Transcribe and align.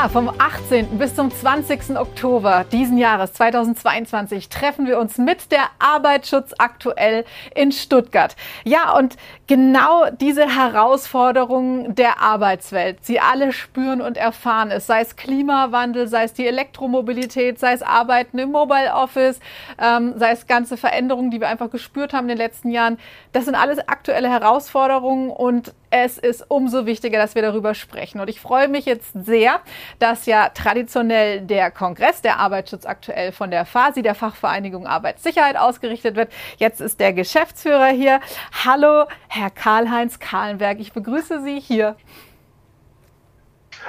Ja, 0.00 0.08
vom 0.08 0.30
18. 0.38 0.96
bis 0.96 1.16
zum 1.16 1.28
20. 1.28 1.98
Oktober 1.98 2.64
diesen 2.70 2.98
Jahres 2.98 3.32
2022 3.32 4.48
treffen 4.48 4.86
wir 4.86 4.96
uns 4.96 5.18
mit 5.18 5.50
der 5.50 5.64
Arbeitsschutz 5.80 6.54
aktuell 6.56 7.24
in 7.52 7.72
Stuttgart. 7.72 8.36
Ja, 8.62 8.96
und 8.96 9.16
genau 9.48 10.08
diese 10.10 10.46
Herausforderungen 10.56 11.96
der 11.96 12.22
Arbeitswelt, 12.22 13.04
sie 13.04 13.18
alle 13.18 13.52
spüren 13.52 14.00
und 14.00 14.16
erfahren 14.16 14.70
es, 14.70 14.86
sei 14.86 15.00
es 15.00 15.16
Klimawandel, 15.16 16.06
sei 16.06 16.22
es 16.22 16.32
die 16.32 16.46
Elektromobilität, 16.46 17.58
sei 17.58 17.72
es 17.72 17.82
Arbeiten 17.82 18.38
im 18.38 18.52
Mobile 18.52 18.94
Office, 18.94 19.40
ähm, 19.82 20.14
sei 20.16 20.30
es 20.30 20.46
ganze 20.46 20.76
Veränderungen, 20.76 21.32
die 21.32 21.40
wir 21.40 21.48
einfach 21.48 21.70
gespürt 21.70 22.12
haben 22.12 22.26
in 22.26 22.36
den 22.36 22.38
letzten 22.38 22.70
Jahren. 22.70 22.98
Das 23.32 23.46
sind 23.46 23.56
alles 23.56 23.80
aktuelle 23.80 24.30
Herausforderungen 24.30 25.30
und 25.30 25.74
es 25.90 26.18
ist 26.18 26.44
umso 26.48 26.86
wichtiger, 26.86 27.18
dass 27.18 27.34
wir 27.34 27.42
darüber 27.42 27.74
sprechen. 27.74 28.20
Und 28.20 28.28
ich 28.28 28.40
freue 28.40 28.68
mich 28.68 28.84
jetzt 28.84 29.12
sehr, 29.14 29.60
dass 29.98 30.26
ja 30.26 30.50
traditionell 30.50 31.40
der 31.40 31.70
Kongress, 31.70 32.20
der 32.20 32.38
Arbeitsschutz 32.38 32.84
aktuell 32.84 33.32
von 33.32 33.50
der 33.50 33.64
FASI, 33.64 34.02
der 34.02 34.14
Fachvereinigung 34.14 34.86
Arbeitssicherheit, 34.86 35.56
ausgerichtet 35.56 36.16
wird. 36.16 36.30
Jetzt 36.58 36.80
ist 36.80 37.00
der 37.00 37.12
Geschäftsführer 37.12 37.88
hier. 37.88 38.20
Hallo, 38.64 39.06
Herr 39.28 39.50
Karl-Heinz 39.50 40.18
Kahlenberg. 40.18 40.80
Ich 40.80 40.92
begrüße 40.92 41.42
Sie 41.42 41.60
hier. 41.60 41.96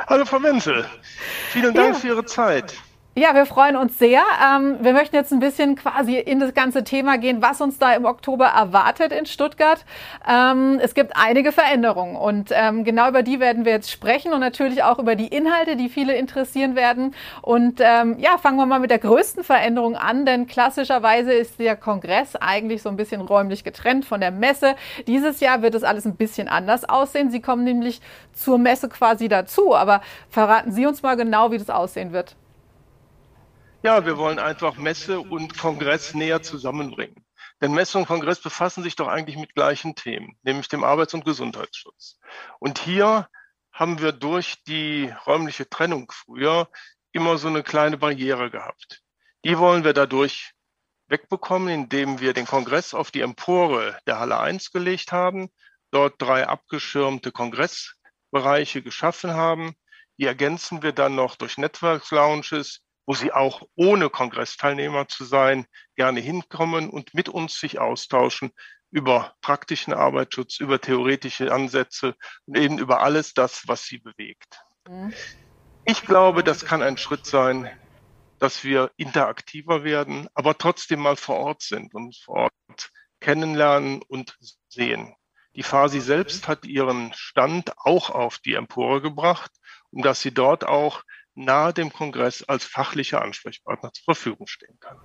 Hallo, 0.08 0.26
Frau 0.26 0.40
Menzel. 0.40 0.86
Vielen 1.50 1.74
Dank 1.74 1.96
ja. 1.96 2.00
für 2.00 2.08
Ihre 2.08 2.26
Zeit. 2.26 2.76
Ja, 3.20 3.36
wir 3.36 3.46
freuen 3.46 3.76
uns 3.76 4.00
sehr. 4.00 4.22
Ähm, 4.42 4.78
wir 4.80 4.94
möchten 4.94 5.14
jetzt 5.14 5.34
ein 5.34 5.40
bisschen 5.40 5.76
quasi 5.76 6.18
in 6.18 6.40
das 6.40 6.54
ganze 6.54 6.86
Thema 6.86 7.18
gehen, 7.18 7.42
was 7.42 7.60
uns 7.60 7.78
da 7.78 7.92
im 7.92 8.06
Oktober 8.06 8.46
erwartet 8.46 9.12
in 9.12 9.26
Stuttgart. 9.26 9.84
Ähm, 10.26 10.80
es 10.82 10.94
gibt 10.94 11.18
einige 11.18 11.52
Veränderungen 11.52 12.16
und 12.16 12.52
ähm, 12.54 12.86
genau 12.86 13.10
über 13.10 13.22
die 13.22 13.42
werden 13.42 13.66
wir 13.66 13.74
jetzt 13.74 13.92
sprechen 13.92 14.32
und 14.32 14.40
natürlich 14.40 14.84
auch 14.84 15.00
über 15.00 15.16
die 15.16 15.28
Inhalte, 15.28 15.76
die 15.76 15.90
viele 15.90 16.16
interessieren 16.16 16.78
werden. 16.78 17.14
Und 17.42 17.82
ähm, 17.82 18.16
ja, 18.20 18.38
fangen 18.38 18.56
wir 18.56 18.66
mal 18.66 18.80
mit 18.80 18.90
der 18.90 19.00
größten 19.00 19.44
Veränderung 19.44 19.98
an, 19.98 20.26
denn 20.26 20.48
klassischerweise 20.48 21.34
ist 21.34 21.60
der 21.60 21.76
Kongress 21.76 22.38
eigentlich 22.38 22.82
so 22.84 22.88
ein 22.88 22.96
bisschen 22.96 23.20
räumlich 23.20 23.66
getrennt 23.66 24.06
von 24.06 24.22
der 24.22 24.32
Messe. 24.32 24.76
Dieses 25.08 25.42
Jahr 25.42 25.62
wird 25.62 25.76
es 25.76 25.84
alles 25.84 26.06
ein 26.06 26.16
bisschen 26.16 26.48
anders 26.48 26.88
aussehen. 26.88 27.32
Sie 27.32 27.42
kommen 27.42 27.66
nämlich 27.66 28.00
zur 28.32 28.58
Messe 28.60 28.88
quasi 28.88 29.28
dazu. 29.28 29.76
Aber 29.76 30.00
verraten 30.30 30.72
Sie 30.72 30.86
uns 30.86 31.04
mal 31.04 31.18
genau, 31.18 31.52
wie 31.52 31.58
das 31.58 31.70
aussehen 31.70 32.14
wird. 32.14 32.38
Ja, 33.82 34.06
wir 34.06 34.18
wollen 34.18 34.40
einfach 34.40 34.76
Messe 34.76 35.22
und 35.22 35.58
Kongress 35.58 36.14
näher 36.14 36.42
zusammenbringen. 36.42 37.26
Denn 37.62 37.72
Messe 37.72 37.98
und 37.98 38.08
Kongress 38.08 38.42
befassen 38.42 38.84
sich 38.84 38.98
doch 38.98 39.08
eigentlich 39.08 39.38
mit 39.38 39.56
gleichen 39.56 39.96
Themen, 39.96 40.38
nämlich 40.44 40.68
dem 40.68 40.84
Arbeits- 40.84 41.14
und 41.14 41.24
Gesundheitsschutz. 41.24 42.20
Und 42.60 42.80
hier 42.80 43.30
haben 43.72 44.00
wir 44.00 44.12
durch 44.12 44.62
die 44.66 45.14
räumliche 45.26 45.70
Trennung 45.70 46.12
früher 46.12 46.70
immer 47.14 47.38
so 47.38 47.48
eine 47.48 47.64
kleine 47.64 47.98
Barriere 47.98 48.52
gehabt. 48.52 49.02
Die 49.46 49.58
wollen 49.58 49.86
wir 49.86 49.94
dadurch 49.94 50.52
wegbekommen, 51.08 51.70
indem 51.70 52.20
wir 52.20 52.34
den 52.34 52.46
Kongress 52.46 52.94
auf 52.94 53.12
die 53.12 53.22
Empore 53.22 53.98
der 54.06 54.20
Halle 54.20 54.40
1 54.40 54.72
gelegt 54.72 55.14
haben, 55.14 55.50
dort 55.92 56.22
drei 56.22 56.48
abgeschirmte 56.48 57.32
Kongressbereiche 57.32 58.82
geschaffen 58.82 59.36
haben. 59.36 59.74
Die 60.18 60.26
ergänzen 60.26 60.84
wir 60.84 60.92
dann 60.92 61.16
noch 61.16 61.38
durch 61.38 61.58
Network 61.58 62.12
Lounges, 62.12 62.82
wo 63.10 63.16
sie 63.16 63.32
auch 63.32 63.64
ohne 63.74 64.12
Kongressteilnehmer 64.12 65.08
zu 65.08 65.26
sein 65.26 65.66
gerne 65.96 66.20
hinkommen 66.20 66.92
und 66.92 67.16
mit 67.16 67.28
uns 67.28 67.60
sich 67.60 67.80
austauschen 67.80 68.52
über 68.92 69.34
praktischen 69.42 69.94
Arbeitsschutz, 69.94 70.60
über 70.60 70.80
theoretische 70.80 71.52
Ansätze 71.52 72.14
und 72.46 72.56
eben 72.56 72.78
über 72.78 73.02
alles 73.02 73.34
das, 73.34 73.64
was 73.68 73.86
sie 73.86 73.98
bewegt. 73.98 74.62
Mhm. 74.88 75.12
Ich 75.86 76.04
glaube, 76.04 76.44
das 76.44 76.66
kann 76.66 76.84
ein 76.84 76.98
Schritt 76.98 77.26
sein, 77.26 77.68
dass 78.38 78.64
wir 78.64 78.92
interaktiver 78.96 79.84
werden, 79.84 80.28
aber 80.36 80.56
trotzdem 80.56 81.00
mal 81.00 81.16
vor 81.16 81.38
Ort 81.38 81.64
sind 81.64 81.96
und 81.96 82.16
vor 82.16 82.52
Ort 82.68 82.92
kennenlernen 83.22 84.04
und 84.04 84.38
sehen. 84.68 85.16
Die 85.56 85.64
Fasi 85.64 86.00
selbst 86.00 86.48
hat 86.48 86.64
ihren 86.64 87.12
Stand 87.16 87.76
auch 87.80 88.12
auf 88.12 88.38
die 88.38 88.54
Empore 88.54 89.02
gebracht, 89.02 89.52
um 89.90 90.04
dass 90.04 90.22
sie 90.22 90.32
dort 90.32 90.64
auch 90.64 91.02
nahe 91.36 91.74
dem 91.74 91.92
Kongress 91.92 92.44
als 92.44 92.66
fachlicher 92.66 93.22
Ansprechpartner 93.22 93.92
zur 93.94 94.04
Verfügung 94.06 94.48
stehen 94.48 94.80
kann. 94.80 94.98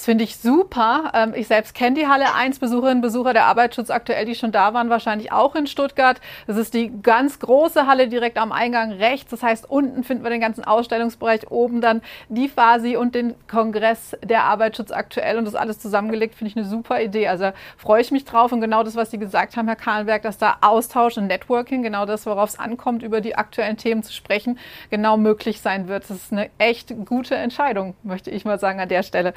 Das 0.00 0.06
finde 0.06 0.24
ich 0.24 0.38
super. 0.38 1.12
Ähm, 1.14 1.34
ich 1.34 1.46
selbst 1.46 1.74
kenne 1.74 1.94
die 1.94 2.06
Halle 2.06 2.34
1, 2.34 2.58
Besucherinnen 2.58 3.02
Besucher 3.02 3.34
der 3.34 3.44
Arbeitsschutz 3.44 3.90
aktuell, 3.90 4.24
die 4.24 4.34
schon 4.34 4.50
da 4.50 4.72
waren, 4.72 4.88
wahrscheinlich 4.88 5.30
auch 5.30 5.54
in 5.54 5.66
Stuttgart. 5.66 6.22
Das 6.46 6.56
ist 6.56 6.72
die 6.72 6.90
ganz 7.02 7.38
große 7.38 7.86
Halle 7.86 8.08
direkt 8.08 8.38
am 8.38 8.50
Eingang 8.50 8.92
rechts. 8.92 9.30
Das 9.30 9.42
heißt, 9.42 9.68
unten 9.68 10.02
finden 10.02 10.22
wir 10.22 10.30
den 10.30 10.40
ganzen 10.40 10.64
Ausstellungsbereich, 10.64 11.50
oben 11.50 11.82
dann 11.82 12.00
die 12.30 12.48
Fasi 12.48 12.96
und 12.96 13.14
den 13.14 13.34
Kongress 13.46 14.16
der 14.24 14.44
Arbeitsschutz 14.44 14.90
aktuell 14.90 15.36
und 15.36 15.44
das 15.44 15.54
alles 15.54 15.78
zusammengelegt, 15.80 16.34
finde 16.34 16.52
ich 16.52 16.56
eine 16.56 16.64
super 16.64 17.02
Idee. 17.02 17.28
Also 17.28 17.50
freue 17.76 18.00
ich 18.00 18.10
mich 18.10 18.24
drauf 18.24 18.52
und 18.52 18.62
genau 18.62 18.82
das, 18.82 18.96
was 18.96 19.10
Sie 19.10 19.18
gesagt 19.18 19.58
haben, 19.58 19.66
Herr 19.66 19.76
Kahlenberg, 19.76 20.22
dass 20.22 20.38
da 20.38 20.56
Austausch 20.62 21.18
und 21.18 21.26
Networking, 21.26 21.82
genau 21.82 22.06
das, 22.06 22.24
worauf 22.24 22.48
es 22.48 22.58
ankommt, 22.58 23.02
über 23.02 23.20
die 23.20 23.36
aktuellen 23.36 23.76
Themen 23.76 24.02
zu 24.02 24.14
sprechen, 24.14 24.58
genau 24.88 25.18
möglich 25.18 25.60
sein 25.60 25.88
wird. 25.88 26.04
Das 26.04 26.16
ist 26.16 26.32
eine 26.32 26.48
echt 26.56 26.94
gute 27.04 27.34
Entscheidung, 27.34 27.94
möchte 28.02 28.30
ich 28.30 28.46
mal 28.46 28.58
sagen 28.58 28.80
an 28.80 28.88
der 28.88 29.02
Stelle. 29.02 29.34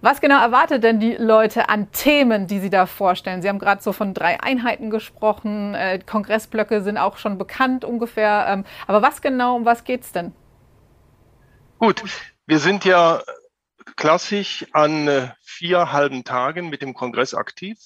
Was 0.00 0.20
genau 0.20 0.40
erwartet 0.40 0.84
denn 0.84 1.00
die 1.00 1.14
Leute 1.14 1.68
an 1.68 1.90
Themen, 1.92 2.46
die 2.46 2.60
Sie 2.60 2.70
da 2.70 2.86
vorstellen? 2.86 3.42
Sie 3.42 3.48
haben 3.48 3.58
gerade 3.58 3.82
so 3.82 3.92
von 3.92 4.14
drei 4.14 4.40
Einheiten 4.40 4.90
gesprochen. 4.90 5.74
Äh, 5.74 5.98
Kongressblöcke 5.98 6.82
sind 6.82 6.98
auch 6.98 7.16
schon 7.16 7.38
bekannt 7.38 7.84
ungefähr. 7.84 8.46
Ähm, 8.48 8.64
aber 8.86 9.02
was 9.02 9.22
genau, 9.22 9.56
um 9.56 9.64
was 9.64 9.84
geht 9.84 10.02
es 10.02 10.12
denn? 10.12 10.32
Gut, 11.78 12.02
wir 12.46 12.58
sind 12.58 12.84
ja 12.84 13.22
klassisch 13.96 14.66
an 14.72 15.08
äh, 15.08 15.28
vier 15.42 15.92
halben 15.92 16.24
Tagen 16.24 16.68
mit 16.68 16.82
dem 16.82 16.94
Kongress 16.94 17.34
aktiv. 17.34 17.78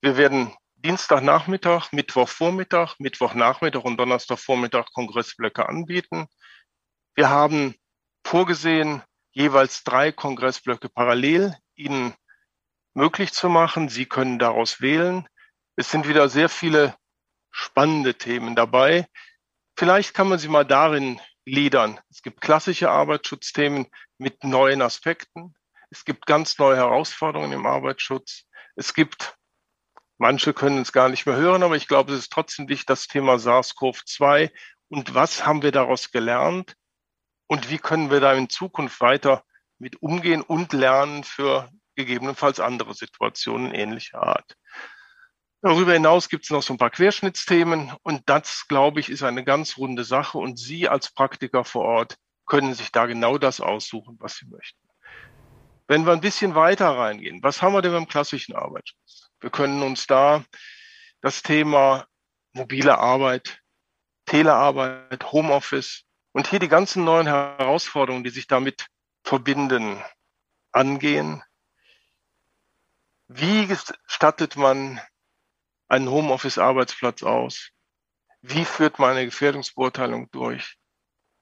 Wir 0.00 0.16
werden 0.16 0.52
Dienstagnachmittag, 0.76 1.92
Mittwochvormittag, 1.92 2.94
Mittwochnachmittag 2.98 3.82
und 3.82 3.96
Donnerstagvormittag 3.96 4.92
Kongressblöcke 4.92 5.68
anbieten. 5.68 6.26
Wir 7.14 7.30
haben 7.30 7.74
vorgesehen, 8.24 9.02
jeweils 9.38 9.84
drei 9.84 10.10
Kongressblöcke 10.10 10.88
parallel 10.88 11.56
Ihnen 11.76 12.12
möglich 12.92 13.32
zu 13.32 13.48
machen. 13.48 13.88
Sie 13.88 14.04
können 14.04 14.40
daraus 14.40 14.80
wählen. 14.80 15.28
Es 15.76 15.92
sind 15.92 16.08
wieder 16.08 16.28
sehr 16.28 16.48
viele 16.48 16.96
spannende 17.52 18.14
Themen 18.14 18.56
dabei. 18.56 19.06
Vielleicht 19.78 20.12
kann 20.12 20.28
man 20.28 20.40
sie 20.40 20.48
mal 20.48 20.64
darin 20.64 21.20
gliedern. 21.44 22.00
Es 22.10 22.22
gibt 22.22 22.40
klassische 22.40 22.90
Arbeitsschutzthemen 22.90 23.86
mit 24.18 24.42
neuen 24.42 24.82
Aspekten. 24.82 25.54
Es 25.88 26.04
gibt 26.04 26.26
ganz 26.26 26.58
neue 26.58 26.76
Herausforderungen 26.76 27.52
im 27.52 27.64
Arbeitsschutz. 27.64 28.42
Es 28.74 28.92
gibt, 28.92 29.36
manche 30.18 30.52
können 30.52 30.82
es 30.82 30.90
gar 30.90 31.08
nicht 31.08 31.26
mehr 31.26 31.36
hören, 31.36 31.62
aber 31.62 31.76
ich 31.76 31.86
glaube, 31.86 32.12
es 32.12 32.18
ist 32.18 32.32
trotzdem 32.32 32.68
wichtig, 32.68 32.86
das 32.86 33.06
Thema 33.06 33.36
SARS-CoV-2 33.36 34.50
und 34.88 35.14
was 35.14 35.46
haben 35.46 35.62
wir 35.62 35.70
daraus 35.70 36.10
gelernt? 36.10 36.74
Und 37.48 37.70
wie 37.70 37.78
können 37.78 38.10
wir 38.10 38.20
da 38.20 38.32
in 38.34 38.48
Zukunft 38.48 39.00
weiter 39.00 39.42
mit 39.78 40.00
umgehen 40.02 40.42
und 40.42 40.72
lernen 40.72 41.24
für 41.24 41.68
gegebenenfalls 41.96 42.60
andere 42.60 42.94
Situationen 42.94 43.74
ähnlicher 43.74 44.22
Art. 44.22 44.56
Darüber 45.60 45.92
hinaus 45.92 46.28
gibt 46.28 46.44
es 46.44 46.50
noch 46.50 46.62
so 46.62 46.72
ein 46.72 46.78
paar 46.78 46.90
Querschnittsthemen 46.90 47.92
und 48.02 48.22
das, 48.26 48.66
glaube 48.68 49.00
ich, 49.00 49.10
ist 49.10 49.24
eine 49.24 49.42
ganz 49.42 49.76
runde 49.76 50.04
Sache 50.04 50.38
und 50.38 50.58
Sie 50.58 50.88
als 50.88 51.12
Praktiker 51.12 51.64
vor 51.64 51.84
Ort 51.84 52.16
können 52.46 52.74
sich 52.74 52.92
da 52.92 53.06
genau 53.06 53.38
das 53.38 53.60
aussuchen, 53.60 54.16
was 54.20 54.36
Sie 54.36 54.46
möchten. 54.46 54.78
Wenn 55.88 56.06
wir 56.06 56.12
ein 56.12 56.20
bisschen 56.20 56.54
weiter 56.54 56.90
reingehen, 56.90 57.42
was 57.42 57.60
haben 57.60 57.72
wir 57.72 57.82
denn 57.82 57.92
beim 57.92 58.06
klassischen 58.06 58.54
Arbeitsschutz? 58.54 59.30
Wir 59.40 59.50
können 59.50 59.82
uns 59.82 60.06
da 60.06 60.44
das 61.22 61.42
Thema 61.42 62.06
mobile 62.52 62.98
Arbeit, 62.98 63.60
Telearbeit, 64.26 65.32
Homeoffice, 65.32 66.04
und 66.38 66.46
hier 66.46 66.60
die 66.60 66.68
ganzen 66.68 67.02
neuen 67.02 67.26
Herausforderungen, 67.26 68.22
die 68.22 68.30
sich 68.30 68.46
damit 68.46 68.86
verbinden, 69.24 70.00
angehen. 70.70 71.42
Wie 73.26 73.68
stattet 74.06 74.54
man 74.54 75.00
einen 75.88 76.08
Homeoffice-Arbeitsplatz 76.08 77.24
aus? 77.24 77.70
Wie 78.40 78.64
führt 78.64 79.00
man 79.00 79.16
eine 79.16 79.24
Gefährdungsbeurteilung 79.24 80.30
durch? 80.30 80.76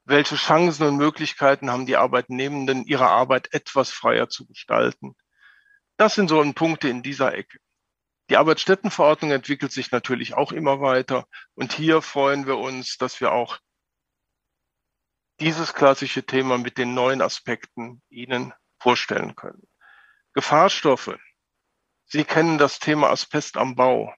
Welche 0.07 0.37
Chancen 0.37 0.87
und 0.87 0.97
Möglichkeiten 0.97 1.71
haben 1.71 1.85
die 1.85 1.99
Arbeitnehmenden, 1.99 2.87
ihre 2.87 3.09
Arbeit 3.09 3.53
etwas 3.53 3.91
freier 3.91 4.31
zu 4.31 4.47
gestalten? 4.47 5.15
Das 5.99 6.15
sind 6.15 6.29
so 6.29 6.43
Punkte 6.55 6.89
in 6.89 7.03
dieser 7.03 7.35
Ecke. 7.35 7.59
Die 8.31 8.39
Arbeitsstättenverordnung 8.39 9.31
entwickelt 9.31 9.73
sich 9.73 9.91
natürlich 9.91 10.33
auch 10.33 10.53
immer 10.53 10.81
weiter. 10.81 11.27
Und 11.55 11.75
hier 11.75 12.01
freuen 12.01 12.47
wir 12.47 12.57
uns, 12.57 12.97
dass 12.97 13.21
wir 13.21 13.33
auch 13.33 13.59
dieses 15.41 15.75
klassische 15.75 16.25
Thema 16.25 16.59
mit 16.59 16.79
den 16.79 16.95
neuen 16.95 17.21
Aspekten 17.21 18.03
Ihnen 18.09 18.55
vorstellen 18.79 19.37
können. 19.37 19.67
Gefahrstoffe. 20.33 21.17
Sie 22.07 22.25
kennen 22.25 22.59
das 22.59 22.79
Thema 22.79 23.11
Asbest 23.11 23.57
am 23.57 23.75
Bau, 23.75 24.15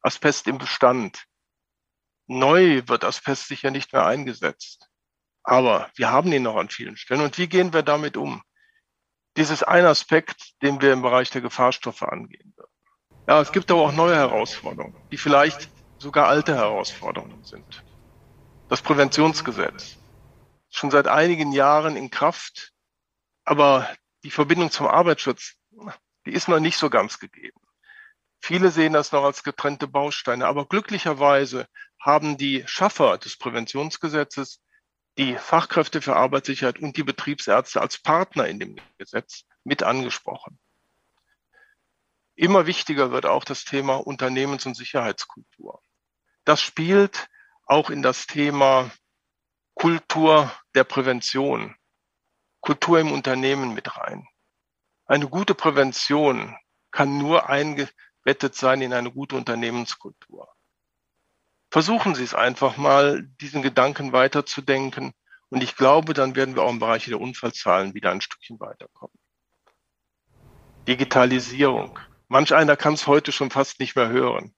Asbest 0.00 0.46
im 0.46 0.58
Bestand. 0.58 1.24
Neu 2.26 2.82
wird 2.86 3.04
Asbest 3.04 3.48
sicher 3.48 3.70
nicht 3.70 3.92
mehr 3.92 4.06
eingesetzt. 4.06 4.88
Aber 5.42 5.90
wir 5.94 6.10
haben 6.10 6.32
ihn 6.32 6.42
noch 6.42 6.56
an 6.56 6.70
vielen 6.70 6.96
Stellen. 6.96 7.20
Und 7.20 7.38
wie 7.38 7.46
gehen 7.46 7.72
wir 7.72 7.82
damit 7.82 8.16
um? 8.16 8.42
Dies 9.36 9.50
ist 9.50 9.62
ein 9.62 9.84
Aspekt, 9.84 10.60
den 10.62 10.80
wir 10.80 10.92
im 10.92 11.02
Bereich 11.02 11.30
der 11.30 11.42
Gefahrstoffe 11.42 12.02
angehen 12.02 12.54
werden. 12.56 12.70
Ja, 13.28 13.40
es 13.40 13.52
gibt 13.52 13.70
aber 13.70 13.82
auch 13.82 13.92
neue 13.92 14.16
Herausforderungen, 14.16 14.96
die 15.12 15.18
vielleicht 15.18 15.68
sogar 15.98 16.28
alte 16.28 16.54
Herausforderungen 16.54 17.44
sind. 17.44 17.84
Das 18.68 18.82
Präventionsgesetz 18.82 19.98
schon 20.78 20.90
seit 20.90 21.06
einigen 21.06 21.52
Jahren 21.52 21.96
in 21.96 22.10
Kraft, 22.10 22.72
aber 23.44 23.88
die 24.24 24.30
Verbindung 24.30 24.70
zum 24.70 24.86
Arbeitsschutz, 24.86 25.54
die 26.26 26.32
ist 26.32 26.48
noch 26.48 26.60
nicht 26.60 26.78
so 26.78 26.90
ganz 26.90 27.18
gegeben. 27.18 27.60
Viele 28.40 28.70
sehen 28.70 28.92
das 28.92 29.12
noch 29.12 29.24
als 29.24 29.42
getrennte 29.42 29.88
Bausteine, 29.88 30.46
aber 30.46 30.66
glücklicherweise 30.66 31.68
haben 32.00 32.36
die 32.36 32.64
Schaffer 32.66 33.18
des 33.18 33.36
Präventionsgesetzes 33.38 34.60
die 35.18 35.36
Fachkräfte 35.36 36.02
für 36.02 36.14
Arbeitssicherheit 36.14 36.78
und 36.78 36.96
die 36.96 37.02
Betriebsärzte 37.02 37.80
als 37.80 37.98
Partner 37.98 38.46
in 38.46 38.60
dem 38.60 38.76
Gesetz 38.98 39.44
mit 39.64 39.82
angesprochen. 39.82 40.58
Immer 42.34 42.66
wichtiger 42.66 43.10
wird 43.12 43.24
auch 43.24 43.44
das 43.44 43.64
Thema 43.64 43.96
Unternehmens- 43.96 44.66
und 44.66 44.74
Sicherheitskultur. 44.74 45.80
Das 46.44 46.60
spielt 46.60 47.28
auch 47.64 47.88
in 47.88 48.02
das 48.02 48.26
Thema 48.26 48.90
Kultur 49.76 50.50
der 50.74 50.84
Prävention, 50.84 51.76
Kultur 52.60 52.98
im 52.98 53.12
Unternehmen 53.12 53.74
mit 53.74 53.94
rein. 53.98 54.26
Eine 55.04 55.28
gute 55.28 55.54
Prävention 55.54 56.56
kann 56.90 57.18
nur 57.18 57.50
eingebettet 57.50 58.54
sein 58.54 58.80
in 58.80 58.94
eine 58.94 59.12
gute 59.12 59.36
Unternehmenskultur. 59.36 60.48
Versuchen 61.70 62.14
Sie 62.14 62.24
es 62.24 62.32
einfach 62.32 62.78
mal, 62.78 63.24
diesen 63.42 63.60
Gedanken 63.60 64.14
weiterzudenken. 64.14 65.12
Und 65.50 65.62
ich 65.62 65.76
glaube, 65.76 66.14
dann 66.14 66.34
werden 66.36 66.56
wir 66.56 66.62
auch 66.62 66.70
im 66.70 66.78
Bereich 66.78 67.04
der 67.04 67.20
Unfallzahlen 67.20 67.92
wieder 67.92 68.10
ein 68.12 68.22
Stückchen 68.22 68.58
weiterkommen. 68.58 69.18
Digitalisierung. 70.88 71.98
Manch 72.28 72.54
einer 72.54 72.78
kann 72.78 72.94
es 72.94 73.06
heute 73.06 73.30
schon 73.30 73.50
fast 73.50 73.78
nicht 73.78 73.94
mehr 73.94 74.08
hören. 74.08 74.54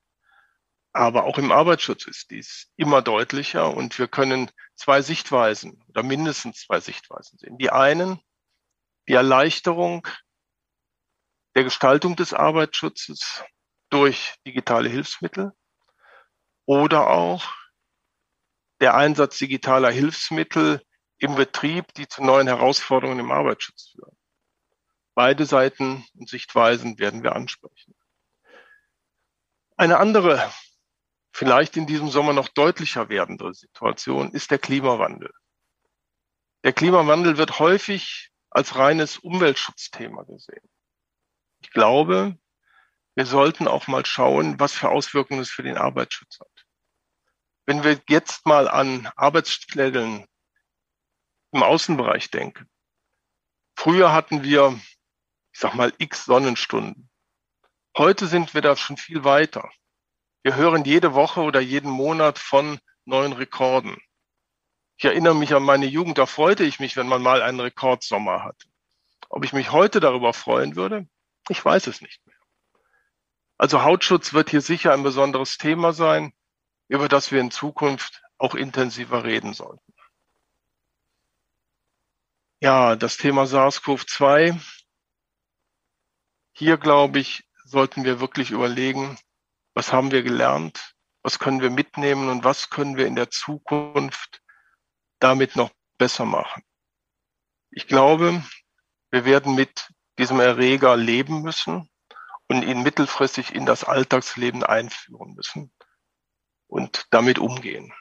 Aber 0.93 1.25
auch 1.25 1.39
im 1.39 1.51
Arbeitsschutz 1.51 2.07
ist 2.07 2.31
dies 2.31 2.71
immer 2.77 3.03
deutlicher 3.03 3.75
und 3.75 3.99
wir 3.99 4.07
können 4.07 4.53
zwei 4.79 5.03
Sichtweisen 5.03 5.83
oder 5.89 6.03
mindestens 6.03 6.61
zwei 6.61 6.81
Sichtweisen 6.81 7.39
sehen. 7.39 7.59
Die 7.59 7.71
einen, 7.71 8.21
die 9.09 9.15
Erleichterung 9.15 10.07
der 11.55 11.65
Gestaltung 11.65 12.17
des 12.17 12.33
Arbeitsschutzes 12.33 13.45
durch 13.91 14.37
digitale 14.47 14.89
Hilfsmittel 14.89 15.53
oder 16.67 17.09
auch 17.09 17.45
der 18.81 18.95
Einsatz 18.95 19.39
digitaler 19.39 19.91
Hilfsmittel 19.91 20.83
im 21.19 21.35
Betrieb, 21.35 21.93
die 21.95 22.07
zu 22.07 22.23
neuen 22.23 22.47
Herausforderungen 22.47 23.19
im 23.19 23.33
Arbeitsschutz 23.33 23.91
führen. 23.91 24.17
Beide 25.15 25.47
Seiten 25.47 26.07
und 26.15 26.29
Sichtweisen 26.29 26.99
werden 27.01 27.25
wir 27.25 27.35
ansprechen. 27.35 27.97
Eine 29.77 29.99
andere, 29.99 30.53
vielleicht 31.39 31.77
in 31.77 31.87
diesem 31.87 32.11
Sommer 32.11 32.33
noch 32.33 32.49
deutlicher 32.49 33.09
werdende 33.09 33.55
Situation 33.55 34.33
ist 34.33 34.51
der 34.51 34.59
Klimawandel. 34.59 35.33
Der 36.65 36.73
Klimawandel 36.73 37.39
wird 37.39 37.61
häufig 37.61 38.33
als 38.51 38.75
reines 38.75 39.19
Umweltschutzthema 39.19 40.25
gesehen. 40.25 40.69
Ich 41.61 41.71
glaube, 41.71 42.37
wir 43.15 43.25
sollten 43.25 43.69
auch 43.69 43.87
mal 43.87 44.05
schauen, 44.05 44.59
was 44.59 44.73
für 44.73 44.89
Auswirkungen 44.89 45.41
es 45.41 45.51
für 45.51 45.63
den 45.63 45.79
Arbeitsschutz 45.79 46.41
hat. 46.41 46.67
Wenn 47.67 47.85
wir 47.85 48.01
jetzt 48.09 48.45
mal 48.45 48.67
an 48.67 49.09
Arbeitsstellen 49.15 50.27
im 51.53 51.63
Außenbereich 51.63 52.33
denken. 52.33 52.69
Früher 53.77 54.13
hatten 54.13 54.43
wir, 54.43 54.79
ich 55.53 55.61
sag 55.61 55.75
mal, 55.75 55.93
x 55.99 56.25
Sonnenstunden. 56.25 57.09
Heute 57.97 58.27
sind 58.27 58.55
wir 58.55 58.61
da 58.61 58.75
schon 58.75 58.97
viel 58.97 59.23
weiter. 59.23 59.71
Wir 60.43 60.57
hören 60.57 60.85
jede 60.85 61.15
Woche 61.15 61.41
oder 61.41 61.61
jeden 61.61 61.91
Monat 61.91 62.39
von 62.39 62.79
neuen 63.05 63.33
Rekorden. 63.33 63.97
Ich 64.97 65.05
erinnere 65.05 65.35
mich 65.35 65.55
an 65.55 65.63
meine 65.63 65.87
Jugend, 65.87 66.19
da 66.19 66.27
freute 66.27 66.65
ich 66.65 66.81
mich, 66.81 66.97
wenn 66.97 67.09
man 67.09 67.23
mal 67.23 67.43
einen 67.43 67.61
Rekordsommer 67.61 68.45
hatte. 68.45 68.67
Ob 69.29 69.45
ich 69.45 69.53
mich 69.53 69.73
heute 69.73 70.01
darüber 70.01 70.33
freuen 70.33 70.77
würde, 70.77 71.09
ich 71.49 71.65
weiß 71.65 71.87
es 71.87 72.01
nicht 72.01 72.27
mehr. 72.27 72.37
Also 73.59 73.83
Hautschutz 73.83 74.33
wird 74.33 74.51
hier 74.51 74.61
sicher 74.61 74.93
ein 74.93 75.03
besonderes 75.03 75.59
Thema 75.59 75.93
sein, 75.93 76.33
über 76.89 77.09
das 77.09 77.31
wir 77.33 77.41
in 77.41 77.51
Zukunft 77.51 78.23
auch 78.39 78.55
intensiver 78.55 79.25
reden 79.25 79.53
sollten. 79.53 79.93
Ja, 82.61 82.97
das 82.97 83.17
Thema 83.17 83.45
SARS-CoV-2. 83.45 84.61
Hier, 86.53 86.77
glaube 86.77 87.21
ich, 87.21 87.49
sollten 87.65 88.05
wir 88.05 88.19
wirklich 88.21 88.51
überlegen, 88.51 89.17
was 89.79 89.93
haben 89.93 90.11
wir 90.11 90.25
gelernt, 90.25 90.97
was 91.23 91.39
können 91.39 91.61
wir 91.61 91.71
mitnehmen 91.71 92.29
und 92.31 92.43
was 92.43 92.69
können 92.69 92.97
wir 92.97 93.07
in 93.07 93.15
der 93.15 93.31
Zukunft 93.31 94.43
damit 95.21 95.55
noch 95.55 95.71
besser 95.99 96.25
machen. 96.25 96.65
Ich 97.71 97.87
glaube, 97.87 98.43
wir 99.13 99.25
werden 99.25 99.55
mit 99.55 99.89
diesem 100.19 100.41
Erreger 100.41 100.97
leben 100.97 101.43
müssen 101.43 101.89
und 102.49 102.65
ihn 102.65 102.83
mittelfristig 102.83 103.55
in 103.55 103.67
das 103.67 103.85
Alltagsleben 103.85 104.65
einführen 104.65 105.35
müssen 105.35 105.73
und 106.67 107.07
damit 107.11 107.39
umgehen. 107.39 107.95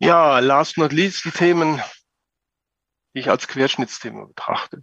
Ja, 0.00 0.40
last 0.40 0.76
not 0.76 0.92
least 0.92 1.24
die 1.24 1.30
Themen, 1.30 1.80
die 3.14 3.20
ich 3.20 3.30
als 3.30 3.46
Querschnittsthema 3.46 4.24
betrachte. 4.24 4.82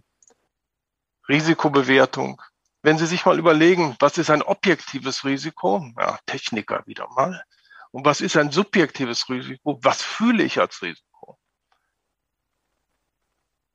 Risikobewertung. 1.28 2.40
Wenn 2.82 2.98
Sie 2.98 3.06
sich 3.06 3.26
mal 3.26 3.38
überlegen, 3.38 3.96
was 3.98 4.18
ist 4.18 4.30
ein 4.30 4.42
objektives 4.42 5.24
Risiko? 5.24 5.90
Ja, 5.98 6.18
Techniker 6.26 6.86
wieder 6.86 7.08
mal. 7.08 7.44
Und 7.90 8.04
was 8.04 8.20
ist 8.20 8.36
ein 8.36 8.50
subjektives 8.52 9.28
Risiko? 9.28 9.78
Was 9.82 10.02
fühle 10.02 10.44
ich 10.44 10.60
als 10.60 10.82
Risiko? 10.82 11.38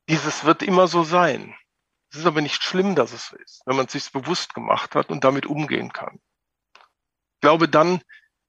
Dieses 0.08 0.44
wird 0.44 0.62
immer 0.62 0.88
so 0.88 1.04
sein. 1.04 1.54
Es 2.10 2.18
ist 2.20 2.26
aber 2.26 2.40
nicht 2.40 2.62
schlimm, 2.62 2.94
dass 2.94 3.12
es 3.12 3.28
so 3.28 3.36
ist, 3.36 3.62
wenn 3.66 3.76
man 3.76 3.86
es 3.86 3.92
sich 3.92 4.12
bewusst 4.12 4.54
gemacht 4.54 4.94
hat 4.94 5.10
und 5.10 5.24
damit 5.24 5.46
umgehen 5.46 5.92
kann. 5.92 6.20
Ich 6.76 7.40
glaube, 7.40 7.68
dann 7.68 8.02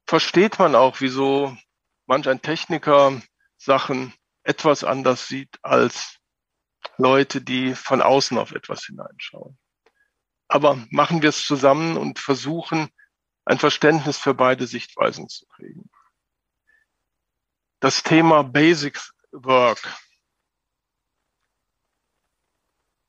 versteht 0.05 0.59
man 0.59 0.75
auch, 0.75 1.01
wieso 1.01 1.57
manch 2.05 2.29
ein 2.29 2.41
Techniker 2.41 3.21
Sachen 3.57 4.13
etwas 4.43 4.83
anders 4.83 5.27
sieht 5.27 5.57
als 5.63 6.19
Leute, 6.97 7.41
die 7.41 7.74
von 7.74 8.01
außen 8.01 8.38
auf 8.38 8.51
etwas 8.51 8.85
hineinschauen. 8.85 9.57
Aber 10.48 10.86
machen 10.90 11.22
wir 11.22 11.30
es 11.30 11.46
zusammen 11.46 11.98
und 11.98 12.20
versuchen, 12.20 12.90
ein 13.46 13.60
Verständnis 13.60 14.18
für 14.18 14.34
beide 14.34 14.68
Sichtweisen 14.68 15.30
zu 15.30 15.46
kriegen. 15.48 15.90
Das 17.80 18.04
Thema 18.04 18.44
Basic 18.44 19.00
Work 19.32 19.82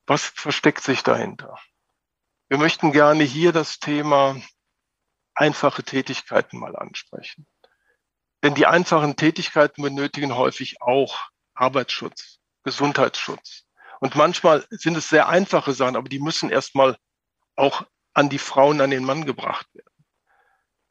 Was 0.06 0.24
versteckt 0.24 0.82
sich 0.82 1.02
dahinter? 1.02 1.58
Wir 2.48 2.58
möchten 2.58 2.92
gerne 2.92 3.24
hier 3.24 3.52
das 3.52 3.80
Thema 3.80 4.40
einfache 5.34 5.82
Tätigkeiten 5.82 6.58
mal 6.60 6.76
ansprechen. 6.76 7.46
Denn 8.44 8.54
die 8.54 8.66
einfachen 8.66 9.16
Tätigkeiten 9.16 9.82
benötigen 9.82 10.36
häufig 10.36 10.80
auch 10.80 11.18
Arbeitsschutz, 11.54 12.38
Gesundheitsschutz. 12.62 13.64
Und 13.98 14.14
manchmal 14.14 14.64
sind 14.70 14.96
es 14.96 15.08
sehr 15.08 15.28
einfache 15.28 15.72
Sachen, 15.72 15.96
aber 15.96 16.08
die 16.08 16.20
müssen 16.20 16.50
erstmal 16.50 16.96
auch 17.56 17.82
an 18.14 18.28
die 18.28 18.38
Frauen, 18.38 18.80
an 18.80 18.90
den 18.90 19.04
Mann 19.04 19.26
gebracht 19.26 19.66
werden. 19.74 20.04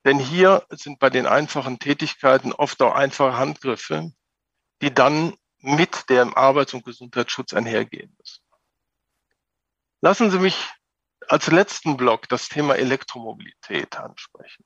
Denn 0.03 0.19
hier 0.19 0.65
sind 0.69 0.99
bei 0.99 1.09
den 1.09 1.25
einfachen 1.25 1.79
Tätigkeiten 1.79 2.53
oft 2.53 2.81
auch 2.81 2.93
einfache 2.93 3.37
Handgriffe, 3.37 4.11
die 4.81 4.93
dann 4.93 5.35
mit 5.57 6.09
dem 6.09 6.35
Arbeits- 6.35 6.75
und 6.75 6.85
Gesundheitsschutz 6.85 7.53
einhergehen 7.53 8.15
müssen. 8.19 8.43
Lassen 10.01 10.29
Sie 10.29 10.37
mich 10.37 10.69
als 11.27 11.47
letzten 11.47 11.97
Block 11.97 12.29
das 12.29 12.49
Thema 12.49 12.75
Elektromobilität 12.75 13.97
ansprechen. 13.97 14.63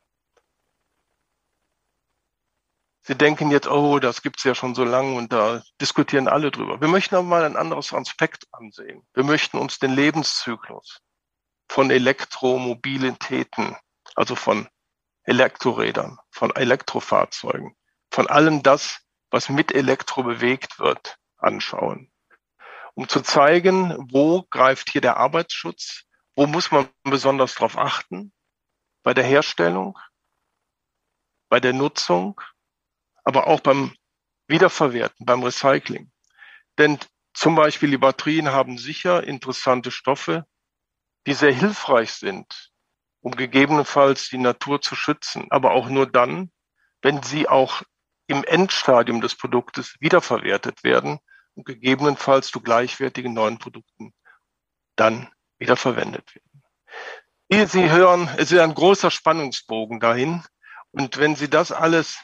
Sie 3.03 3.15
denken 3.15 3.49
jetzt, 3.49 3.67
oh, 3.67 3.99
das 3.99 4.21
gibt's 4.21 4.43
ja 4.43 4.53
schon 4.53 4.75
so 4.75 4.83
lange 4.83 5.15
und 5.15 5.31
da 5.31 5.63
diskutieren 5.79 6.27
alle 6.27 6.51
drüber. 6.51 6.81
Wir 6.81 6.89
möchten 6.89 7.15
aber 7.15 7.23
mal 7.23 7.45
ein 7.45 7.55
anderes 7.55 7.93
Aspekt 7.93 8.45
ansehen. 8.51 9.07
Wir 9.13 9.23
möchten 9.23 9.57
uns 9.57 9.79
den 9.79 9.91
Lebenszyklus 9.91 11.01
von 11.69 11.91
Elektromobilitäten, 11.91 13.77
also 14.15 14.35
von 14.35 14.67
Elektrorädern, 15.23 16.17
von 16.31 16.55
Elektrofahrzeugen, 16.55 17.75
von 18.11 18.27
allem 18.27 18.63
das, 18.63 19.01
was 19.29 19.49
mit 19.49 19.73
Elektro 19.73 20.23
bewegt 20.23 20.79
wird, 20.79 21.17
anschauen. 21.37 22.11
Um 22.95 23.07
zu 23.07 23.21
zeigen, 23.21 23.95
wo 24.11 24.43
greift 24.49 24.89
hier 24.89 25.01
der 25.01 25.17
Arbeitsschutz, 25.17 26.05
wo 26.35 26.47
muss 26.47 26.71
man 26.71 26.89
besonders 27.03 27.55
darauf 27.55 27.77
achten, 27.77 28.33
bei 29.03 29.13
der 29.13 29.23
Herstellung, 29.23 29.97
bei 31.49 31.59
der 31.59 31.73
Nutzung 31.73 32.41
aber 33.23 33.47
auch 33.47 33.59
beim 33.59 33.93
Wiederverwerten, 34.47 35.25
beim 35.25 35.43
Recycling. 35.43 36.11
Denn 36.79 36.97
zum 37.33 37.55
Beispiel 37.55 37.91
die 37.91 37.97
Batterien 37.97 38.49
haben 38.49 38.79
sicher 38.79 39.23
interessante 39.23 39.91
Stoffe, 39.91 40.47
die 41.27 41.33
sehr 41.33 41.53
hilfreich 41.53 42.13
sind, 42.13 42.71
um 43.21 43.35
gegebenenfalls 43.35 44.29
die 44.29 44.37
Natur 44.37 44.81
zu 44.81 44.95
schützen, 44.95 45.47
aber 45.49 45.71
auch 45.71 45.89
nur 45.89 46.09
dann, 46.09 46.51
wenn 47.01 47.21
sie 47.23 47.47
auch 47.47 47.83
im 48.27 48.43
Endstadium 48.43 49.21
des 49.21 49.35
Produktes 49.35 49.95
wiederverwertet 49.99 50.83
werden 50.83 51.19
und 51.55 51.65
gegebenenfalls 51.65 52.51
zu 52.51 52.61
gleichwertigen 52.61 53.33
neuen 53.33 53.57
Produkten 53.57 54.13
dann 54.95 55.29
wiederverwendet 55.57 56.35
werden. 56.35 56.63
Wie 57.49 57.65
Sie 57.65 57.89
hören, 57.89 58.29
es 58.37 58.51
ist 58.51 58.59
ein 58.59 58.75
großer 58.75 59.09
Spannungsbogen 59.09 59.99
dahin. 59.99 60.43
Und 60.91 61.17
wenn 61.17 61.35
Sie 61.35 61.49
das 61.49 61.71
alles 61.71 62.19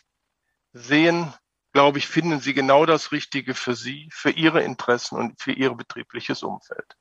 sehen, 0.72 1.34
glaube 1.74 1.98
ich, 1.98 2.08
finden 2.08 2.40
Sie 2.40 2.54
genau 2.54 2.86
das 2.86 3.12
Richtige 3.12 3.56
für 3.56 3.76
Sie, 3.76 4.10
für 4.14 4.30
Ihre 4.30 4.62
Interessen 4.62 5.18
und 5.18 5.42
für 5.42 5.52
Ihr 5.52 5.74
betriebliches 5.74 6.44
Umfeld. 6.44 6.96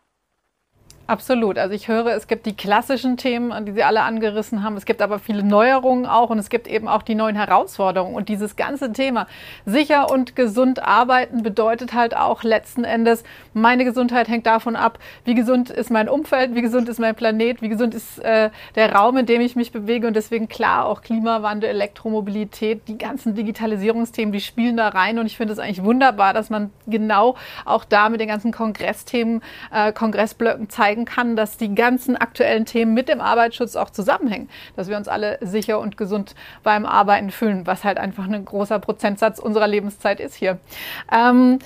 Absolut. 1.06 1.58
Also 1.58 1.74
ich 1.74 1.88
höre, 1.88 2.06
es 2.14 2.28
gibt 2.28 2.46
die 2.46 2.56
klassischen 2.56 3.18
Themen, 3.18 3.66
die 3.66 3.72
Sie 3.72 3.82
alle 3.82 4.02
angerissen 4.02 4.62
haben. 4.62 4.74
Es 4.78 4.86
gibt 4.86 5.02
aber 5.02 5.18
viele 5.18 5.42
Neuerungen 5.42 6.06
auch 6.06 6.30
und 6.30 6.38
es 6.38 6.48
gibt 6.48 6.66
eben 6.66 6.88
auch 6.88 7.02
die 7.02 7.14
neuen 7.14 7.36
Herausforderungen. 7.36 8.14
Und 8.14 8.30
dieses 8.30 8.56
ganze 8.56 8.90
Thema 8.90 9.26
sicher 9.66 10.10
und 10.10 10.34
gesund 10.34 10.82
arbeiten 10.82 11.42
bedeutet 11.42 11.92
halt 11.92 12.16
auch 12.16 12.42
letzten 12.42 12.84
Endes, 12.84 13.22
meine 13.52 13.84
Gesundheit 13.84 14.28
hängt 14.28 14.46
davon 14.46 14.76
ab, 14.76 14.98
wie 15.26 15.34
gesund 15.34 15.68
ist 15.68 15.90
mein 15.90 16.08
Umfeld, 16.08 16.54
wie 16.54 16.62
gesund 16.62 16.88
ist 16.88 16.98
mein 16.98 17.14
Planet, 17.14 17.60
wie 17.60 17.68
gesund 17.68 17.94
ist 17.94 18.20
äh, 18.20 18.48
der 18.74 18.94
Raum, 18.94 19.18
in 19.18 19.26
dem 19.26 19.42
ich 19.42 19.56
mich 19.56 19.72
bewege. 19.72 20.06
Und 20.06 20.16
deswegen 20.16 20.48
klar 20.48 20.86
auch 20.86 21.02
Klimawandel, 21.02 21.68
Elektromobilität, 21.68 22.88
die 22.88 22.96
ganzen 22.96 23.34
Digitalisierungsthemen, 23.34 24.32
die 24.32 24.40
spielen 24.40 24.78
da 24.78 24.88
rein. 24.88 25.18
Und 25.18 25.26
ich 25.26 25.36
finde 25.36 25.52
es 25.52 25.58
eigentlich 25.58 25.84
wunderbar, 25.84 26.32
dass 26.32 26.48
man 26.48 26.70
genau 26.86 27.34
auch 27.66 27.84
da 27.84 28.08
mit 28.08 28.20
den 28.20 28.28
ganzen 28.28 28.52
Kongressthemen, 28.52 29.42
äh, 29.70 29.92
Kongressblöcken 29.92 30.70
zeigt, 30.70 30.93
zeigen 30.94 31.04
kann, 31.04 31.36
dass 31.36 31.56
die 31.56 31.74
ganzen 31.74 32.16
aktuellen 32.16 32.66
Themen 32.66 32.94
mit 32.94 33.08
dem 33.08 33.20
Arbeitsschutz 33.20 33.76
auch 33.76 33.90
zusammenhängen, 33.90 34.48
dass 34.76 34.88
wir 34.88 34.96
uns 34.96 35.08
alle 35.08 35.38
sicher 35.40 35.80
und 35.80 35.96
gesund 35.96 36.34
beim 36.62 36.86
Arbeiten 36.86 37.30
fühlen, 37.30 37.66
was 37.66 37.84
halt 37.84 37.98
einfach 37.98 38.24
ein 38.24 38.44
großer 38.44 38.78
Prozentsatz 38.78 39.38
unserer 39.38 39.66
Lebenszeit 39.66 40.20
ist 40.20 40.34
hier. 40.34 40.58
Ähm, 41.12 41.58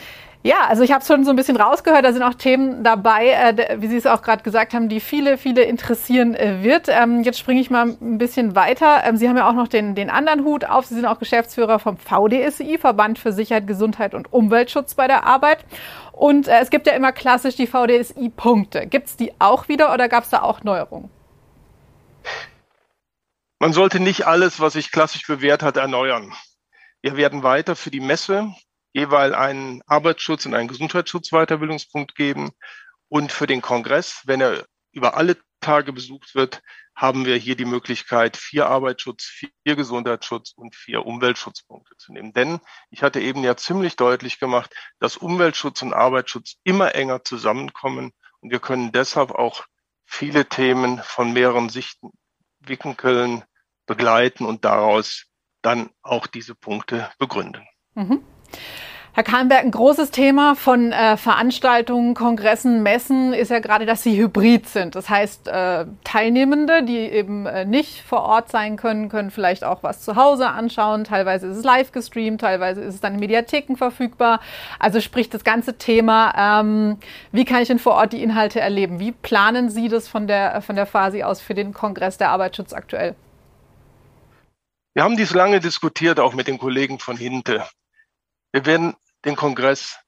ja, 0.44 0.66
also 0.68 0.84
ich 0.84 0.92
habe 0.92 1.04
schon 1.04 1.24
so 1.24 1.30
ein 1.30 1.36
bisschen 1.36 1.56
rausgehört, 1.56 2.04
da 2.04 2.12
sind 2.12 2.22
auch 2.22 2.34
Themen 2.34 2.84
dabei, 2.84 3.30
äh, 3.30 3.80
wie 3.80 3.88
Sie 3.88 3.96
es 3.96 4.06
auch 4.06 4.22
gerade 4.22 4.44
gesagt 4.44 4.72
haben, 4.72 4.88
die 4.88 5.00
viele, 5.00 5.36
viele 5.36 5.62
interessieren 5.62 6.34
äh, 6.34 6.62
wird. 6.62 6.88
Ähm, 6.88 7.22
jetzt 7.22 7.40
springe 7.40 7.60
ich 7.60 7.70
mal 7.70 7.96
ein 8.00 8.18
bisschen 8.18 8.54
weiter. 8.54 9.02
Ähm, 9.04 9.16
Sie 9.16 9.28
haben 9.28 9.36
ja 9.36 9.48
auch 9.48 9.54
noch 9.54 9.66
den, 9.66 9.96
den 9.96 10.10
anderen 10.10 10.44
Hut 10.44 10.64
auf. 10.64 10.86
Sie 10.86 10.94
sind 10.94 11.06
auch 11.06 11.18
Geschäftsführer 11.18 11.80
vom 11.80 11.96
VDSI, 11.96 12.78
Verband 12.78 13.18
für 13.18 13.32
Sicherheit, 13.32 13.66
Gesundheit 13.66 14.14
und 14.14 14.32
Umweltschutz 14.32 14.94
bei 14.94 15.08
der 15.08 15.24
Arbeit. 15.24 15.64
Und 16.12 16.46
äh, 16.46 16.60
es 16.60 16.70
gibt 16.70 16.86
ja 16.86 16.92
immer 16.92 17.10
klassisch 17.10 17.56
die 17.56 17.66
VDSI-Punkte. 17.66 18.86
Gibt 18.86 19.08
es 19.08 19.16
die 19.16 19.32
auch 19.40 19.68
wieder 19.68 19.92
oder 19.92 20.08
gab 20.08 20.22
es 20.22 20.30
da 20.30 20.42
auch 20.42 20.62
Neuerungen? 20.62 21.10
Man 23.58 23.72
sollte 23.72 23.98
nicht 23.98 24.26
alles, 24.28 24.60
was 24.60 24.74
sich 24.74 24.92
klassisch 24.92 25.26
bewährt 25.26 25.64
hat, 25.64 25.76
erneuern. 25.76 26.32
Wir 27.02 27.16
werden 27.16 27.42
weiter 27.42 27.74
für 27.74 27.90
die 27.90 28.00
Messe 28.00 28.52
jeweils 28.98 29.34
einen 29.34 29.82
Arbeitsschutz 29.86 30.46
und 30.46 30.54
einen 30.54 30.68
Gesundheitsschutz-Weiterbildungspunkt 30.68 32.14
geben. 32.14 32.50
Und 33.08 33.32
für 33.32 33.46
den 33.46 33.62
Kongress, 33.62 34.22
wenn 34.26 34.40
er 34.40 34.66
über 34.92 35.16
alle 35.16 35.36
Tage 35.60 35.92
besucht 35.92 36.34
wird, 36.34 36.62
haben 36.94 37.24
wir 37.26 37.36
hier 37.36 37.56
die 37.56 37.64
Möglichkeit, 37.64 38.36
vier 38.36 38.66
Arbeitsschutz, 38.66 39.24
vier 39.24 39.76
Gesundheitsschutz 39.76 40.52
und 40.56 40.74
vier 40.74 41.06
Umweltschutzpunkte 41.06 41.96
zu 41.96 42.12
nehmen. 42.12 42.32
Denn 42.32 42.60
ich 42.90 43.02
hatte 43.02 43.20
eben 43.20 43.44
ja 43.44 43.56
ziemlich 43.56 43.96
deutlich 43.96 44.40
gemacht, 44.40 44.74
dass 44.98 45.16
Umweltschutz 45.16 45.82
und 45.82 45.94
Arbeitsschutz 45.94 46.56
immer 46.64 46.94
enger 46.94 47.24
zusammenkommen 47.24 48.12
und 48.40 48.50
wir 48.50 48.60
können 48.60 48.92
deshalb 48.92 49.30
auch 49.30 49.64
viele 50.04 50.48
Themen 50.48 51.00
von 51.02 51.32
mehreren 51.32 51.68
Sichtwinkeln 51.68 53.44
begleiten 53.86 54.44
und 54.44 54.64
daraus 54.64 55.26
dann 55.62 55.90
auch 56.02 56.26
diese 56.26 56.54
Punkte 56.54 57.10
begründen. 57.18 57.66
Mhm. 57.94 58.24
Herr 59.18 59.24
Kahlenberg, 59.24 59.64
ein 59.64 59.72
großes 59.72 60.12
Thema 60.12 60.54
von 60.54 60.92
äh, 60.92 61.16
Veranstaltungen, 61.16 62.14
Kongressen, 62.14 62.84
Messen 62.84 63.32
ist 63.32 63.50
ja 63.50 63.58
gerade, 63.58 63.84
dass 63.84 64.04
sie 64.04 64.16
hybrid 64.16 64.68
sind. 64.68 64.94
Das 64.94 65.08
heißt, 65.08 65.48
äh, 65.48 65.86
Teilnehmende, 66.04 66.84
die 66.84 66.98
eben 66.98 67.44
äh, 67.44 67.64
nicht 67.64 68.02
vor 68.02 68.22
Ort 68.22 68.48
sein 68.48 68.76
können, 68.76 69.08
können 69.08 69.32
vielleicht 69.32 69.64
auch 69.64 69.82
was 69.82 70.02
zu 70.02 70.14
Hause 70.14 70.48
anschauen. 70.50 71.02
Teilweise 71.02 71.48
ist 71.48 71.56
es 71.56 71.64
live 71.64 71.90
gestreamt, 71.90 72.42
teilweise 72.42 72.80
ist 72.80 72.94
es 72.94 73.00
dann 73.00 73.14
in 73.14 73.18
Mediatheken 73.18 73.74
verfügbar. 73.74 74.38
Also 74.78 75.00
sprich 75.00 75.28
das 75.28 75.42
ganze 75.42 75.76
Thema, 75.76 76.60
ähm, 76.60 76.98
wie 77.32 77.44
kann 77.44 77.60
ich 77.60 77.66
denn 77.66 77.80
vor 77.80 77.94
Ort 77.94 78.12
die 78.12 78.22
Inhalte 78.22 78.60
erleben? 78.60 79.00
Wie 79.00 79.10
planen 79.10 79.68
Sie 79.68 79.88
das 79.88 80.06
von 80.06 80.28
der, 80.28 80.62
von 80.62 80.76
der 80.76 80.86
Phase 80.86 81.26
aus 81.26 81.40
für 81.40 81.54
den 81.54 81.74
Kongress 81.74 82.18
der 82.18 82.30
Arbeitsschutz 82.30 82.72
aktuell? 82.72 83.16
Wir 84.94 85.02
haben 85.02 85.16
dies 85.16 85.34
lange 85.34 85.58
diskutiert, 85.58 86.20
auch 86.20 86.34
mit 86.34 86.46
den 86.46 86.58
Kollegen 86.58 87.00
von 87.00 87.16
Hinte. 87.16 87.64
Wir 88.52 88.64
werden 88.64 88.94
den 89.24 89.36
Kongress 89.36 89.98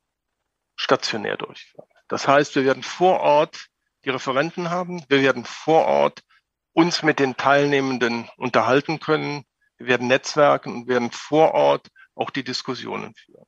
stationär 0.77 1.37
durchführen. 1.37 1.89
Das 2.09 2.27
heißt, 2.27 2.55
wir 2.57 2.65
werden 2.65 2.83
vor 2.83 3.21
Ort 3.21 3.69
die 4.05 4.11
Referenten 4.11 4.71
haben. 4.71 5.05
Wir 5.09 5.23
werden 5.23 5.45
vor 5.45 5.85
Ort 5.85 6.23
uns 6.73 7.03
mit 7.03 7.19
den 7.19 7.37
Teilnehmenden 7.37 8.29
unterhalten 8.37 9.01
können. 9.01 9.45
Wir 9.77 9.87
werden 9.87 10.09
netzwerken 10.09 10.75
und 10.75 10.89
werden 10.89 11.11
vor 11.11 11.53
Ort 11.53 11.89
auch 12.15 12.31
die 12.31 12.45
Diskussionen 12.45 13.15
führen. 13.15 13.47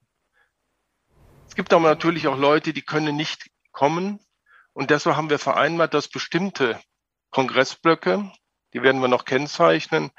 Es 1.49 1.54
gibt 1.54 1.73
aber 1.73 1.88
natürlich 1.88 2.26
auch 2.28 2.38
Leute, 2.38 2.73
die 2.73 2.83
können 2.83 3.16
nicht 3.16 3.50
kommen. 3.73 4.19
Und 4.73 4.90
deshalb 4.90 5.16
haben 5.16 5.31
wir 5.31 5.38
vereinbart, 5.38 5.92
dass 5.92 6.09
bestimmte 6.09 6.81
Kongressblöcke, 7.31 8.33
die 8.73 8.83
werden 8.83 9.00
wir 9.02 9.09
noch 9.09 9.25
kennzeichnen, 9.25 10.11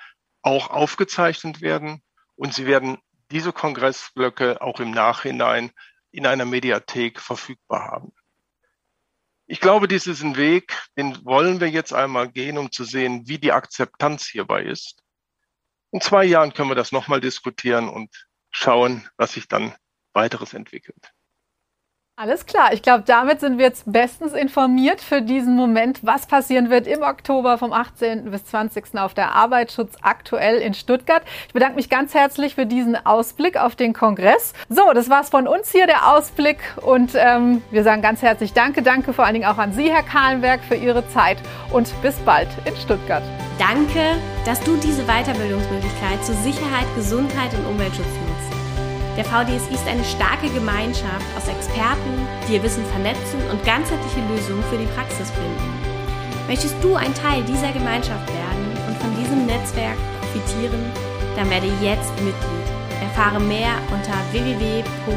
auch 0.41 0.69
aufgezeichnet 0.69 1.61
werden. 1.61 2.01
Und 2.35 2.53
sie 2.53 2.65
werden 2.65 2.99
diese 3.33 3.51
Kongressblöcke 3.51 4.61
auch 4.61 4.79
im 4.79 4.91
Nachhinein 4.91 5.71
in 6.11 6.25
einer 6.25 6.45
Mediathek 6.45 7.19
verfügbar 7.19 7.85
haben. 7.91 8.13
Ich 9.45 9.59
glaube, 9.59 9.87
dies 9.87 10.07
ist 10.07 10.23
ein 10.23 10.37
Weg, 10.37 10.77
den 10.95 11.25
wollen 11.25 11.59
wir 11.59 11.69
jetzt 11.69 11.93
einmal 11.93 12.31
gehen, 12.31 12.57
um 12.57 12.71
zu 12.71 12.85
sehen, 12.85 13.27
wie 13.27 13.39
die 13.39 13.51
Akzeptanz 13.51 14.25
hierbei 14.25 14.63
ist. 14.63 15.03
In 15.91 15.99
zwei 15.99 16.23
Jahren 16.23 16.53
können 16.53 16.69
wir 16.69 16.75
das 16.75 16.91
nochmal 16.91 17.19
diskutieren 17.19 17.89
und 17.89 18.27
schauen, 18.51 19.07
was 19.17 19.33
sich 19.33 19.47
dann 19.47 19.75
weiteres 20.13 20.53
entwickelt. 20.53 21.11
Alles 22.15 22.45
klar, 22.45 22.73
ich 22.73 22.83
glaube, 22.83 23.03
damit 23.07 23.39
sind 23.39 23.57
wir 23.57 23.65
jetzt 23.65 23.91
bestens 23.91 24.33
informiert 24.33 25.01
für 25.01 25.23
diesen 25.23 25.55
Moment, 25.55 26.01
was 26.03 26.27
passieren 26.27 26.69
wird 26.69 26.85
im 26.85 27.01
Oktober 27.01 27.57
vom 27.57 27.73
18. 27.73 28.29
bis 28.29 28.45
20. 28.45 28.99
auf 28.99 29.15
der 29.15 29.33
Arbeitsschutz 29.33 29.95
aktuell 30.03 30.57
in 30.57 30.75
Stuttgart. 30.75 31.23
Ich 31.47 31.53
bedanke 31.53 31.75
mich 31.75 31.89
ganz 31.89 32.13
herzlich 32.13 32.53
für 32.53 32.67
diesen 32.67 32.95
Ausblick 33.03 33.57
auf 33.57 33.75
den 33.75 33.93
Kongress. 33.93 34.53
So, 34.69 34.93
das 34.93 35.09
war's 35.09 35.31
von 35.31 35.47
uns 35.47 35.71
hier, 35.71 35.87
der 35.87 36.13
Ausblick. 36.13 36.59
Und 36.83 37.13
ähm, 37.15 37.63
wir 37.71 37.83
sagen 37.83 38.03
ganz 38.03 38.21
herzlich 38.21 38.53
Danke, 38.53 38.83
danke 38.83 39.11
vor 39.11 39.25
allen 39.25 39.33
Dingen 39.33 39.49
auch 39.49 39.57
an 39.57 39.73
Sie, 39.73 39.91
Herr 39.91 40.03
Kahlenberg, 40.03 40.63
für 40.63 40.75
Ihre 40.75 41.09
Zeit 41.09 41.39
und 41.71 41.91
bis 42.03 42.13
bald 42.19 42.49
in 42.65 42.75
Stuttgart. 42.75 43.23
Danke, 43.57 44.17
dass 44.45 44.59
du 44.59 44.77
diese 44.77 45.03
Weiterbildungsmöglichkeit 45.05 46.23
zur 46.23 46.35
Sicherheit, 46.35 46.85
Gesundheit 46.95 47.51
und 47.55 47.65
Umweltschutz 47.65 48.05
nutzt. 48.05 48.62
Der 49.15 49.25
VDSI 49.25 49.75
ist 49.75 49.87
eine 49.87 50.03
starke 50.03 50.49
Gemeinschaft 50.49 51.25
aus 51.37 51.47
Experten, 51.47 52.27
die 52.47 52.53
ihr 52.55 52.63
Wissen 52.63 52.83
vernetzen 52.87 53.39
und 53.51 53.63
ganzheitliche 53.63 54.21
Lösungen 54.27 54.63
für 54.71 54.77
die 54.77 54.87
Praxis 54.87 55.29
finden. 55.29 55.73
Möchtest 56.47 56.75
du 56.81 56.95
ein 56.95 57.13
Teil 57.13 57.43
dieser 57.43 57.71
Gemeinschaft 57.71 58.27
werden 58.27 58.77
und 58.87 58.97
von 58.97 59.15
diesem 59.15 59.45
Netzwerk 59.45 59.97
profitieren? 60.19 60.91
Dann 61.35 61.49
werde 61.49 61.67
jetzt 61.81 62.11
Mitglied. 62.21 62.67
Erfahre 63.01 63.39
mehr 63.39 63.75
unter 63.91 64.17
www.vdsi.de. 64.31 65.13